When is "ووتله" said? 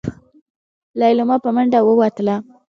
1.83-2.35